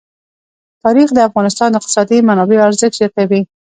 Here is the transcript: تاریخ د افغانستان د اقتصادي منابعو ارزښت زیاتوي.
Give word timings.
تاریخ 0.83 1.09
د 1.13 1.19
افغانستان 1.29 1.67
د 1.69 1.75
اقتصادي 1.79 2.17
منابعو 2.29 2.65
ارزښت 2.67 2.95
زیاتوي. 2.99 3.41